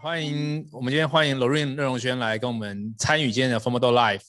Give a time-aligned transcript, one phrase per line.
[0.00, 4.22] 欢迎我们今天欢迎 Loreen 任容萱来跟我们参与今天的 FOMODOP Live。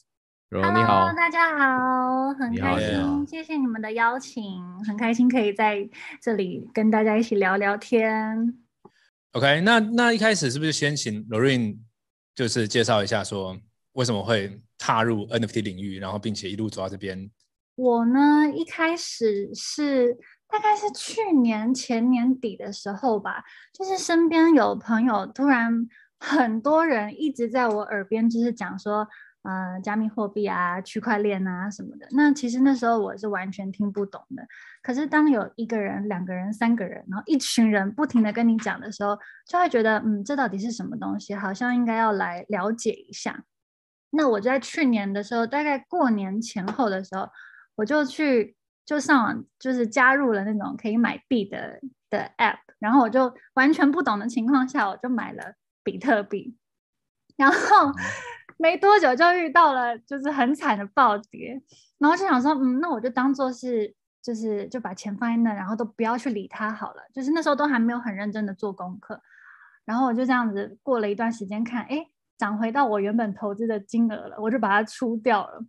[0.52, 5.89] Hello, 你好，大家好，很开心，谢谢你们的邀请，很开心可以在
[6.21, 8.59] 这里跟大家一起聊聊天。
[9.32, 11.80] OK，那那一开始是不是先请 Lorraine
[12.36, 13.57] 就是介绍一下，说
[13.94, 17.32] 为什么会踏入 NFT 领域，然后并且一路走到这边？
[17.75, 20.16] 我呢，一开始是
[20.54, 25.89] 大概是去年前年底的时候吧，就是身边有朋友突然
[26.20, 29.08] 很多人一直在我耳边就是讲说。
[29.45, 34.47] 呃，加密货币啊，区块链啊什么的，那其实那时候我是完全听不懂的。
[34.81, 41.35] 可是当有一个人、两个人、三个人，然后一群人不停的跟你讲的时候，就会觉得，嗯，这到底是什么东西？
[41.35, 43.44] 好像应该要来了解一下。
[44.11, 47.27] 那我在去年的时候，大概过年前后的时候，
[47.75, 48.55] 我就去
[48.86, 51.80] 就上网，就是加入了那种可以买币的
[52.10, 55.53] 的 app，然后我就完全不懂的情况下，我就买了
[55.84, 56.58] 比特币，
[57.38, 57.92] 然后。
[58.58, 61.62] 没多久就遇到了，就是很惨的暴跌，
[61.98, 67.02] 然后就想说，嗯，那我就当做是，就是就把钱放在那，然后都不要去理它好了。
[67.12, 69.20] 就是那时候都还没有很认真的做功课，
[69.84, 72.06] 然后我就这样子过了一段时间，看，哎，
[72.38, 75.66] 涨回到我原本投资的金额了，我就把它出掉了，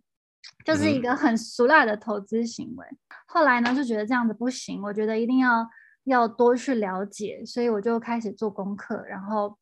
[0.65, 2.85] 就是一个很俗辣的投资行为。
[3.25, 5.67] 后来呢，就觉得这样子不行，我觉得一定要
[6.05, 9.57] 要多去了解，所以我就开始做功课，然后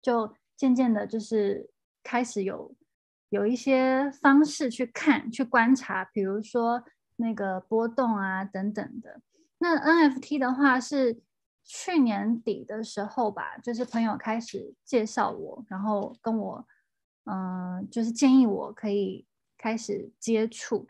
[0.00, 1.70] 就渐渐的，就是。
[2.04, 2.74] 开始有
[3.28, 6.82] 有一些方式去看、去观察，比如说
[7.14, 9.20] 那个波动啊等等的。
[9.58, 11.22] 那 NFT 的话是
[11.62, 16.66] 去年底的时候吧，就是朋友开始介绍我，然后跟我
[17.26, 19.24] 嗯、呃，就是建议我可以
[19.62, 20.84] 开始接触，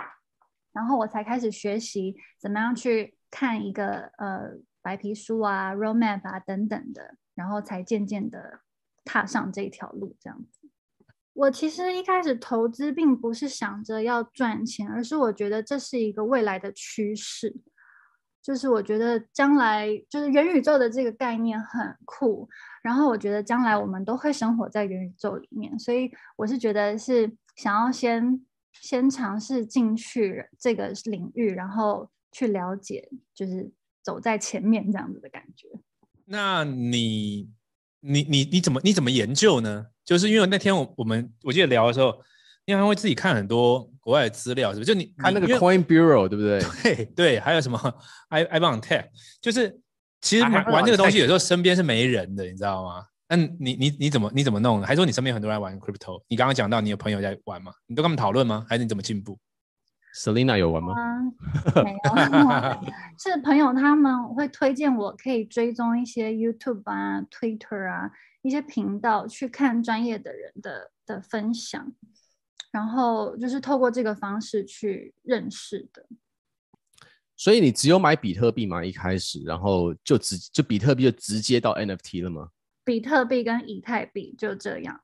[0.72, 8.60] 然后我才开始学习怎么样去看一个呃白皮书啊、roadmap 啊等等的，然后才渐渐的
[9.04, 10.70] 踏上这条路，这样子。
[11.34, 17.54] 我其实一开始投资并不是想着要赚钱，而是我觉得这是一个未来的趋势。
[18.42, 22.48] 就是我觉得将来就是元宇宙的这个概念很酷，
[22.82, 28.44] 然后我觉得将来我们都会生活在元宇宙里面，所以我是觉得是想要先
[28.80, 33.70] 先尝试进去这个领域，然后去了解，就是
[34.02, 35.68] 走在前面这样子的感觉。
[36.24, 37.50] 那你
[38.00, 39.86] 你你你怎么你怎么研究呢？
[40.04, 42.12] 就是因为那天我我们我记得聊的时候，
[42.64, 44.92] 因为他会自己看很多国外的资料，是不是？
[44.92, 46.60] 就你看那个 Coin Bureau 对不对？
[46.82, 47.78] 对对，还有什么
[48.28, 49.06] I iBond Tech，
[49.40, 49.80] 就是
[50.20, 53.04] 其实玩这个东西有时候身边是没人的，你知道吗？
[53.34, 54.82] 嗯，你你你怎么你怎么弄？
[54.82, 56.22] 还说你身边很多人玩 Crypto？
[56.28, 57.72] 你刚刚讲到你有朋友在玩吗？
[57.86, 58.66] 你都跟他们讨论吗？
[58.68, 59.38] 还是你怎么进步
[60.14, 60.94] ？Selina 有玩吗？
[61.82, 61.96] 没有，
[63.18, 68.10] 是朋友他们会推荐我可以追踪一些 YouTube 啊、Twitter 啊。
[68.42, 71.92] 一些频道去看专业的人的的分享，
[72.72, 76.04] 然后就是透过这个方式去认识的。
[77.36, 78.84] 所以你只有买比特币吗？
[78.84, 82.48] 一开始，然后就直就比特币就直接到 NFT 了吗？
[82.84, 85.00] 比特币跟以太币就这样。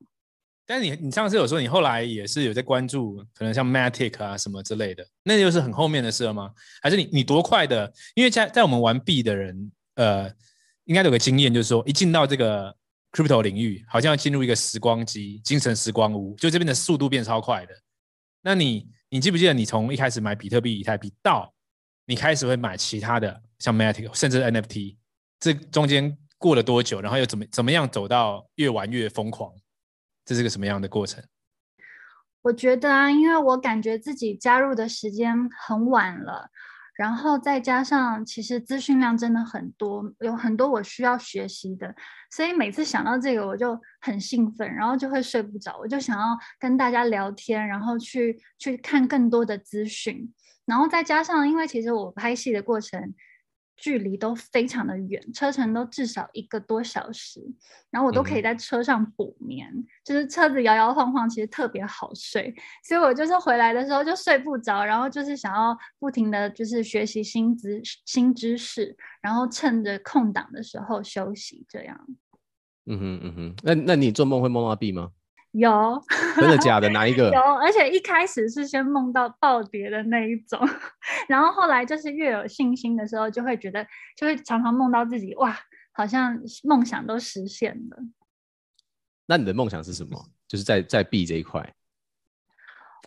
[0.66, 6.52] 但你你上次有说你后来也是有在关注，可能像 Matic 啊什么之类的，那就是很后面的事了吗？
[6.82, 7.92] 还是你你多快的？
[8.14, 10.30] 因为在在我们玩币的人，呃，
[10.84, 12.74] 应该有个经验，就是说一进到这个。
[13.10, 17.72] Crypto 领域好像要进入一个时光机、精神时光屋，就这边的速度变超快的。
[18.42, 21.50] 那你，你记不记得你从一开始买比特币、以太币到
[22.04, 24.98] 你开始会买其他的，像 Matic 甚至 NFT，
[25.40, 27.00] 这中间过了多久？
[27.00, 29.52] 然后又怎么怎么样走到越玩越疯狂？
[30.24, 31.22] 这是个什么样的过程？
[32.42, 36.48] 我觉得啊，因为我感觉自己加入的时间很晚了。
[36.94, 41.94] 然后再加上，其实资讯量真的很多，有很多我需要学习的，
[42.28, 50.34] 所以每次想到这个我就很兴奋，然后就会睡不着，我就想要跟大家聊天，然后去去看更多的资讯，
[50.66, 53.14] 然后再加上，因为其实我拍戏的过程。
[53.78, 57.40] 距离都非常的远，车程都至少一个多小时，
[57.90, 62.52] 然后我都可以在车上补眠，嗯、就是车子摇摇晃晃，其实特别好睡，
[62.82, 72.06] 所以我就是回来的时候就睡不着，然后就是想要不停的就是学习新知新知识，然后趁着空档的时候休息，这样。
[72.86, 75.12] 嗯哼嗯哼，那那你做梦会梦到 B 吗？
[75.52, 76.02] 有，
[76.36, 76.88] 真的假的？
[76.90, 77.30] 哪一个？
[77.34, 80.60] 有，而且一开始是先梦到暴跌的那一种，
[81.28, 83.86] 然后后来就是越有信心的时候，就会觉得，
[84.16, 85.58] 就会常常梦到自己哇，
[85.92, 87.98] 好像梦想都实现了。
[89.26, 90.30] 那你的梦想是什么？
[90.46, 91.74] 就是在在币这一块。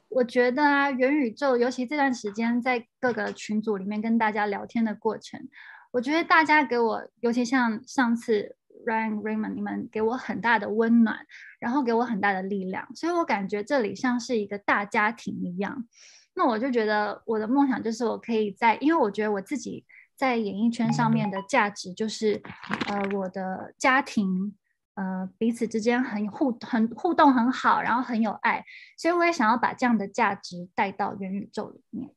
[0.10, 5.48] 我觉得啊，元宇宙，尤其这段时间在各个群组里面跟大家聊天的过程，
[5.92, 11.18] 我觉得大家给我，尤其像上次 Ryan Raymond，你们给我很大的温暖，
[11.60, 15.88] 然后给我很大的力量，所以我感觉这里像是一个大家庭一样。
[16.34, 19.86] 那我就觉得我的梦想就是我可以在，因为我觉得我自己
[20.16, 22.42] 在演艺圈上面的价值就是，
[22.88, 24.56] 呃，我的家庭，
[24.96, 28.64] 呃，彼此之间很互很互动很好，然后很有爱，
[28.98, 32.10] 所以我也想要把这样的价值带到元宇宙里面。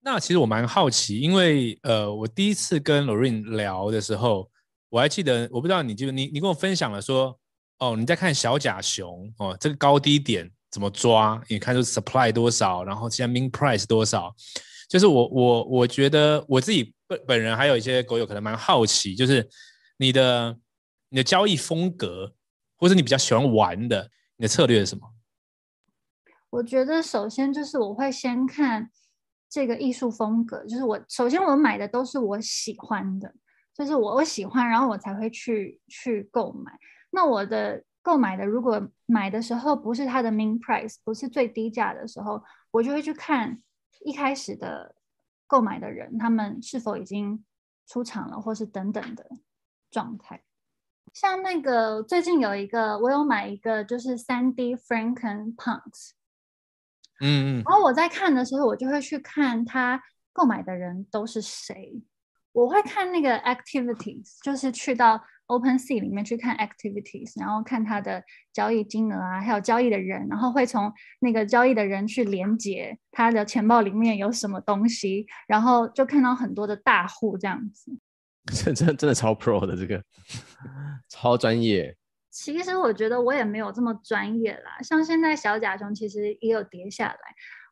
[0.00, 4.50] 那其实我蛮好奇，因为呃，我第一次跟 Lorraine 聊的时候，
[4.88, 7.38] 我还记得，我不知道你记得，你你跟我分享了说，
[7.78, 11.42] 哦，你在看小甲熊哦，这个高低点怎么抓？
[11.48, 14.34] 你看出 supply 多少，然后现在 min price 多少？
[14.88, 19.48] 就是我我我觉得我自己本本人还有一些狗友可能蛮好奇，就是
[19.98, 20.56] 你的
[21.08, 22.34] 你的交易风格，
[22.76, 25.12] 或者你比较喜欢玩的，你的策略是什么？
[26.50, 28.90] 我觉得首先就是我会先看。
[29.48, 33.32] 这个艺术风格就是我首先我买的都是我喜欢的，
[33.76, 36.72] 就是我我喜欢，然后我才会去去购买。
[37.10, 43.60] 那我的购买的，如果买的时候不是它的 min price，不是最低价的时候，我就会去看
[44.00, 44.94] 一开始的
[45.46, 47.44] 购买的人，他们是否已经
[47.86, 49.28] 出场了，或是等等的
[49.90, 50.42] 状态。
[51.12, 56.12] 像那个最近有一个，我有买一个就是三 D Franken Punks。
[57.20, 60.02] 嗯嗯，然后我在看的时候，我就会去看他
[60.32, 62.02] 购买的人都是谁。
[62.56, 77.92] 我会看那个 activities，就是去到 OpenSea 里面去看 activities，然后看它的交易金额啊，还有交易的人，然后会从那个交易的人去连接他的钱包里面有什么东西，然后就看到很多的大户这样子。
[78.64, 80.02] 真真真的超 pro 的这个，
[81.10, 81.94] 超专业。
[82.30, 87.18] 其实我觉得我也没有这么专业啦，像现在小甲熊其实也有跌下来，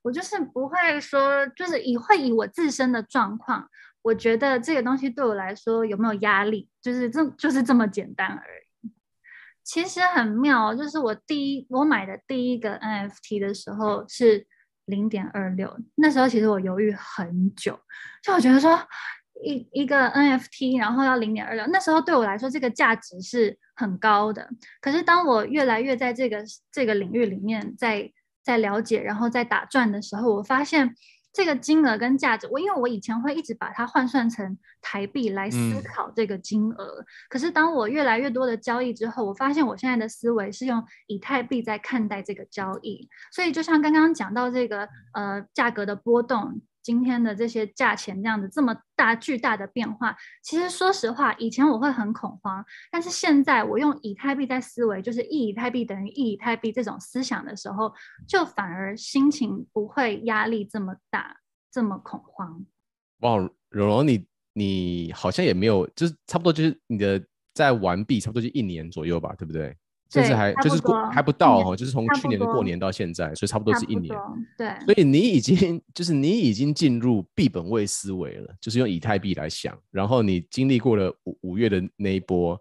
[0.03, 3.67] 我就是不会说，就是以会以我自身的状况，
[4.05, 8.45] 我觉得这个东西对我来说有没有压力，就是这就是这么简单而
[8.83, 8.93] 已。
[9.65, 14.47] 其实很妙，就是我第一我买的第一个 NFT 的时候是
[14.85, 17.81] 零点二六，那时候其实我犹豫很久，
[18.23, 18.79] 就我觉得说。
[19.43, 24.49] 一一个 NFT，然后要零点二六，那时候对我来说这个价值是很高的。
[24.81, 28.11] 可是当我越来越在这个这个领域里面在
[28.45, 30.95] 在了解，然后在打转的时候，我发现
[31.35, 43.09] 这个金额跟价值，我因为我以前会一直把它换算成台币来思考这个金额，嗯、可是当我越来越多的交易之后，我发现我现在的思维是用以太币在看待这个交易。
[43.33, 46.63] 所以就像刚刚讲到这个呃价格的波动。
[46.85, 57.91] 今天的这些价钱这样子这么大巨大的变化，其实说实话，以前我会很恐慌，但是现在我用以太币在思维，就是一以太币等于一以太币这种思想的时候，
[58.29, 61.39] 就反而心情不会压力这么大，
[61.73, 62.65] 这么恐慌。
[63.21, 63.37] 哇，
[63.71, 69.75] 蓉蓉，你你好像也没有，就是差不多就是你的在玩币差不多就一年左右吧，对不对？
[70.15, 74.15] 甚至还就是过还不到哦，就是从去年的过年到现在，所以差不多是一年。
[74.57, 79.77] 对，所以你已经就是你已经进入币本位思维了，就是用以太币来想。
[79.91, 82.57] 然后你经历过了五五月的那一波，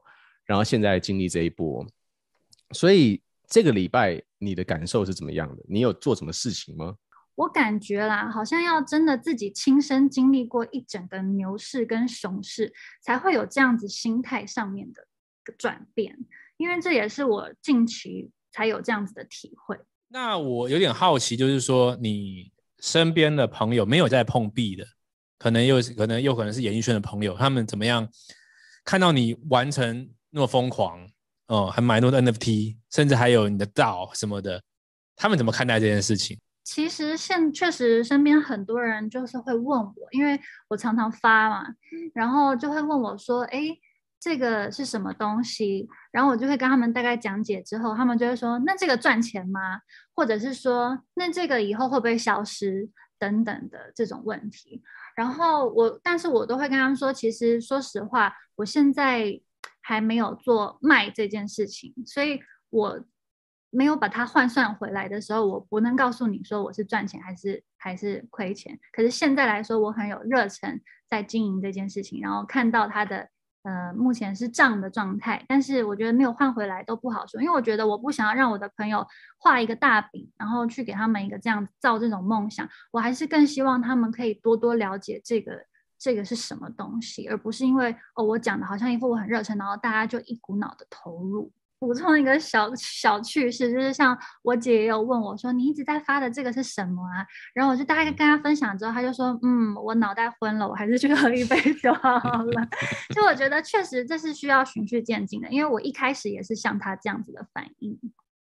[0.45, 1.85] 然后现在经历这一波，
[2.71, 5.63] 所以这个礼拜你的感受是怎么样的？
[5.69, 6.95] 你有做什么事情吗？
[7.35, 15.07] 我感觉啦，好像要真的自己亲身经历过一整个牛市跟熊市，才会有这样子心态上面的
[15.57, 16.17] 转变。
[16.63, 19.77] 因为这也是我近期才有这样子的体会。
[20.07, 24.85] 那我有点好奇，就是说你身边的朋友没有在碰壁的，
[25.37, 28.07] 可能又可能又可能是演艺圈的朋友，他们怎么样
[28.85, 31.05] 看到你完成那么疯狂，
[31.47, 34.63] 哦，还买那么多 NFT，甚至还有你的 DAO 什么的，
[35.17, 36.39] 他们怎么看待这件事情？
[36.63, 40.39] 其实现确实身边很多人就是会问我，因为
[40.69, 41.65] 我常常发嘛，
[42.13, 43.77] 然后就会问我说：“哎。”
[44.23, 45.89] 这个是什么东西？
[46.09, 49.81] 然后我就会跟他们大概讲解之后，他们就会说：“那这个赚钱吗？”
[50.15, 52.89] 或者是说：“那这个以后会不会消失？”
[53.19, 54.81] 等等的这种问题。
[55.15, 59.37] 然后我，但是我都会跟他们说，其实说实话，我现在
[59.81, 62.39] 还没有做卖这件事情，所以
[62.69, 63.03] 我
[63.71, 68.79] 没有把它换算回来的时候，我不能告诉你说我是赚钱还是还是亏钱。
[68.93, 73.27] 可是现在来说，我很有热忱在经营这件事情，然后看到它的。
[73.63, 79.05] 呃，目前是涨的状态，但是我觉得没有换回来都不好说，因为我觉得我不想要让我的朋友
[79.39, 85.65] 画一个大饼，然后去给他们一个这样造这种梦想，我还是更希望他们可以多多了解这个
[85.97, 91.51] 这个是什么东西，而不是因为哦我讲的好像一副我很热忱，然后大家就一股脑的投入。
[91.83, 102.69] 补充一个小小趣事，就是像我姐也有问我说：“你一直在发的这个是什么啊？”然后我就大概跟她分享之后，她就说：“嗯，我脑袋昏了，我还是去喝一杯就好了。”
[103.13, 107.99] 就我觉得确实这是需要循序渐进的，因为我一开始也是像她这样子的反应。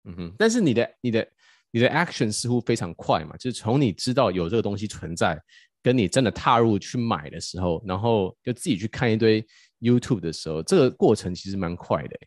[0.06, 1.28] 嗯哼，但是你的你的
[1.72, 5.38] 你的 action 似乎非常快嘛，就是从你知道有这个东西存在，
[5.84, 9.46] 跟你真的踏入去买的时候，然后就自己去看一堆
[9.82, 12.18] YouTube 的时候，这个过程其实蛮快的。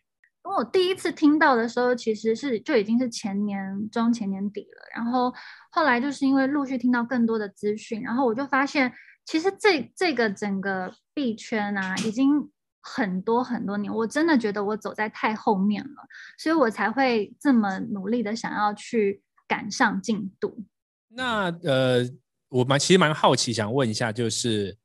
[0.57, 5.33] 我第一次听到的时候，其实是就已经是前年中前年底了，然后
[5.69, 8.93] 后来就是因为陆续听到更多的资讯，然后我就发现，
[9.25, 12.49] 其实这这个整个币圈啊，已经。
[12.83, 16.07] 很多很多年，我真的觉得我走在太后面了，
[16.39, 20.65] 所以我才会这么努力的想要去赶上进度。
[21.09, 22.03] 那呃，
[22.49, 24.75] 我蛮其实蛮好奇，想问一下，就是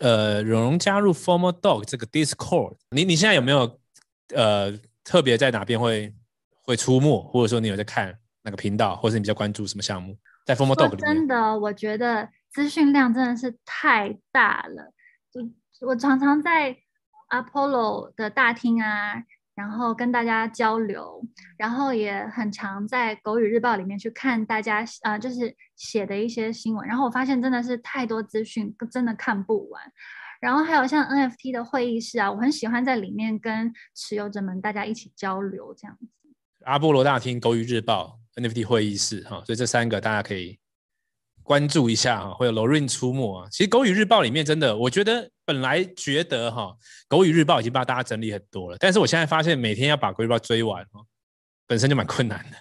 [0.00, 3.78] 呃，蓉蓉加入 Formal Dog 这个 Discord，你你现在有没有
[4.34, 4.72] 呃
[5.04, 6.14] 特别在哪边会
[6.62, 10.16] 会出没，或者说你有在看哪个频道，或者是你比较关注什么项目？
[10.44, 14.92] 在 Formal Dog 里面，真的，我觉得资讯量真的是太大了，
[15.32, 16.76] 就我常常在。
[17.28, 19.20] Apollo 的大厅啊，
[19.56, 21.20] 然后跟大家交流，
[21.58, 26.86] 然后也很常在狗语日报里面去看大家啊、呃，就是写的一些新闻。
[26.86, 29.82] 然后我发现真的是太多资讯，真的看不完。
[30.40, 36.06] 然后还有像 NFT 的会议室啊，我很喜欢在里面跟持有者们大家一起交流这样子。
[36.64, 40.58] 阿波罗大厅、狗语日报、NFT 会议室哈，所以这三个大家可以。
[41.42, 43.46] 关注一下哈，会有 Lorraine 出没啊。
[43.52, 46.76] 其实《狗语日报》里面真的，我觉得本来觉得哈，
[47.06, 51.06] 《狗语日报》已经帮大家整理很多了，但是我现在发现每天要把《狗语日报》追完哦，
[51.64, 52.56] 本身就蛮困难的。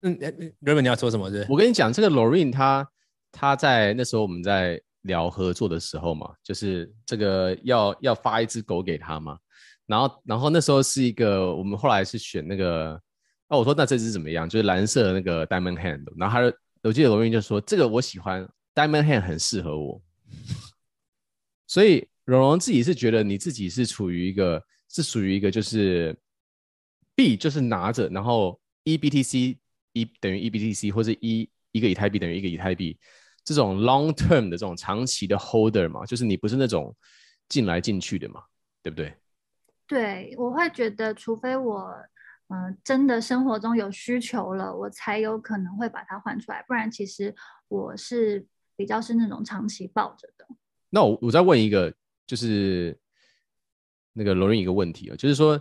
[0.00, 0.18] 嗯
[0.62, 1.28] ，Raymond 你要说什么？
[1.28, 1.46] 是？
[1.50, 2.88] 我跟你讲，这个 Lorraine 他
[3.30, 9.38] 他在那时候我们在聊合作的时候嘛，就是这个要要发一只狗给他嘛，
[9.86, 13.00] 然后然后那时候是一个我们后来是选那个，
[13.48, 14.48] 哦，我说那这只怎么样？
[14.48, 16.56] 就是蓝色的那个 Diamond Hand，然后他。
[16.84, 18.44] 我记得罗云就说：“这个我喜欢
[18.74, 20.02] ，Diamond Hand 很适合我。”
[21.68, 26.18] 所以蓉蓉自己是觉得你自己是处于一个，是属于一个就是
[27.14, 29.58] B，就是拿着，然后 EBTC
[29.92, 32.98] 一等于 EBTC 或者一一个以太币等于一个以太币
[33.44, 36.94] 这种 long term 的这种长期的 holder 嘛，就是你不是那种
[37.48, 38.42] 进来进去的嘛，
[38.82, 39.14] 对不对？
[39.86, 41.94] 对，我会觉得，除非我。
[42.48, 47.34] 嗯、呃，真的生活中有需求了，我才有可能会把它换出来，不然其实
[47.68, 48.46] 我是
[48.76, 50.46] 比较是那种长期抱着的。
[50.90, 51.90] 那我我再问一个，
[52.26, 52.94] 就是
[54.12, 55.58] 那个 Lorraine 一个问题啊，就是说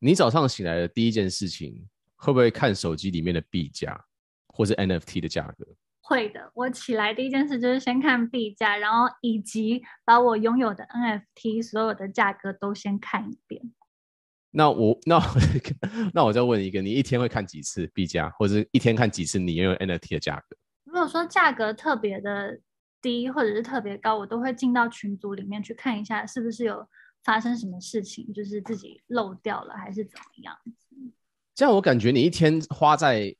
[0.00, 4.04] 你早上醒来的第一件事情，会不会看手机里面的币价
[4.48, 5.64] 或是 NFT 的价格？
[6.06, 13.72] 会的，我起来第一件事就是先看币价，然后以及把我拥有的 NFT 所有的价格都先看一遍。
[14.50, 15.18] 那我那
[16.12, 20.56] 那我再问一个，你一天会看几次币价，或者是一天看几次你拥有 NFT 的价格？
[20.84, 22.60] 如果说价格特别的
[23.00, 26.86] 低，或者是特别高，我都会进到群组里面去看一下，是不是有
[27.22, 30.54] 发生什么事情，就是自己漏掉了还是怎么样？
[31.54, 33.34] 这样我感觉你一天花在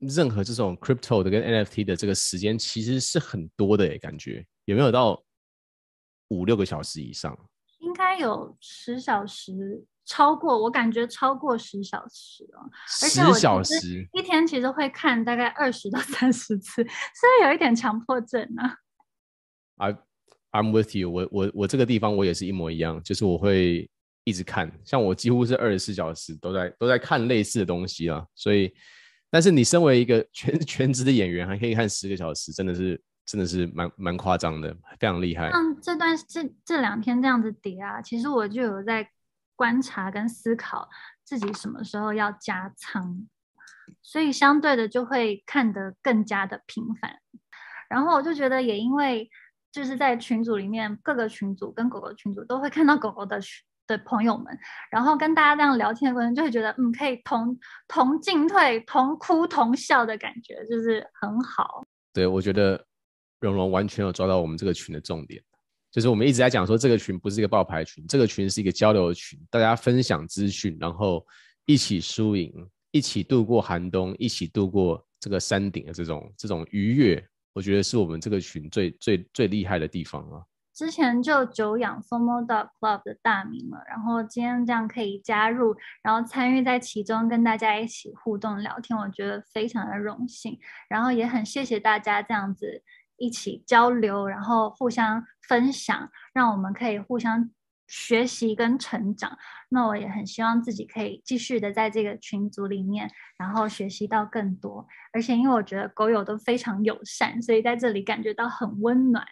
[0.00, 5.22] 任何这种 crypto 的跟 NFT 的这个时间其实是很多的诶，感觉有没有到
[6.28, 7.38] 五六个小时以上？
[7.78, 9.84] 应该有十小时。
[10.06, 18.74] 超过我感觉超过十小时哦，十小时一天其实会看大概二十到三十次，虽然有一点强迫症啊。
[19.76, 19.96] I
[20.50, 23.88] I'm with you，我我我这个地方我也是一模一样，就是我会
[24.24, 28.26] 一直看，像我几乎是二十四小时都在都在看类似的东西啊。
[28.34, 28.74] 所以，
[29.30, 35.50] 但是你身为一个全 全职的演员，还可以看十个小时，真的是真的是蛮蛮夸张的，非常厉害。
[35.50, 39.08] 像这段这这两天这样子叠啊，其实我就有在。
[39.56, 40.88] 观察跟思考
[41.22, 43.28] 自己什么时候要加仓，
[44.00, 47.18] 所以相对的就会看得更加的频繁。
[47.90, 49.28] 然后我就觉得，也因为
[49.70, 53.38] 就是在群组里面，各个群组跟狗狗群组都会看到狗狗的
[53.90, 54.46] 的朋友们，
[54.90, 61.84] 然后跟大家这样聊天的过程，就会觉得嗯，可以同同进退、同哭同笑的感觉，就是很好。
[62.12, 62.82] 对，我觉得
[63.40, 65.42] 蓉蓉完全有抓到我们这个群的重点。
[65.90, 71.26] 就是我们一直在讲说，这个群不是一个爆牌群，这个群是一个交流群，大家分享资讯，然后
[71.66, 72.52] 一起输赢，
[72.92, 80.40] 一起度过寒冬，一起度过这个山顶的这种这种愉悦，我觉得是我们这个群最最最厉害的地方啊。
[80.72, 90.58] 之前就久仰 Formal Dog Club 的大名了，然后今天这样可以加入，然后参与在其中，跟大家一起互动聊天，我觉得非常的荣幸，
[90.88, 92.82] 然后也很谢谢大家这样子。
[93.22, 97.50] 一起交流，然后互相分享，让我们可以互相
[97.90, 99.36] 学习跟成长。
[99.72, 104.86] 那我也很希望自己可以继续的在这个群组里面，然后学习到更多。
[105.12, 109.24] 而且因为我觉得狗友都非常友善，所以在这里感觉到很温暖。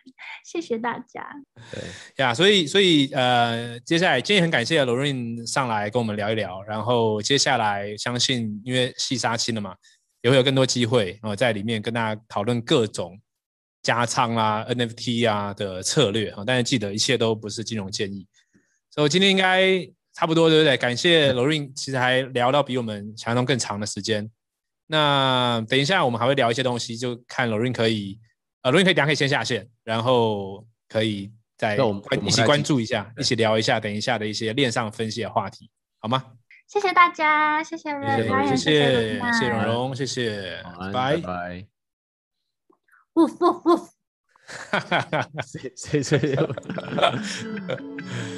[0.45, 1.29] 谢谢大家。
[1.73, 1.83] 对
[2.25, 6.63] 呀，所以所以呃，接下来今天很感谢 Lorraine 上来跟我们聊一聊。
[6.63, 9.75] 然后接下来相信因为细杀青了嘛，
[10.23, 13.21] 也会有更多机会哦，在里面跟大家讨论各种
[13.83, 16.45] 加仓啊、NFT 啊的策略啊。
[16.47, 18.25] 但是记得一切都不是金融建议。
[18.99, 19.89] 所以今天应该。
[20.15, 20.77] 差不多对不对？
[20.77, 24.29] 感谢 Lorraine，其实还聊到比我们想象中更长的时间。
[24.89, 28.19] 那等一下我们还会聊一些东西，就看 Lorraine 可以，
[28.63, 36.33] 呃，Lorraine 可以等下可以先下线，然后可以再一起关注一下，一起聊一下等一下的一些链上分析的话题，好吗？
[36.67, 40.61] 谢谢大家，谢谢 Ray，谢谢谢谢蓉蓉，谢谢，
[40.93, 41.65] 拜拜。
[43.15, 43.29] 呜呜
[43.67, 43.77] 呜，
[44.49, 46.37] 哈哈哈，谁谁谁？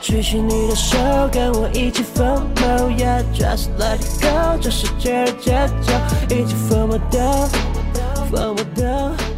[0.00, 0.98] 举起你的手，
[1.30, 7.48] 跟我一起疯魔，Yeah，just let it go，这世界的节奏，一起疯魔的，
[8.30, 9.31] 疯魔的。